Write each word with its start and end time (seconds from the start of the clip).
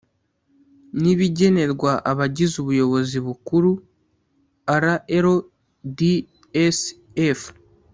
ni 0.99 1.09
ibigenerwa 1.15 1.91
abagize 2.11 2.53
ubuyobozi 2.63 3.17
bukuru 3.27 3.71
rldsf 4.83 7.41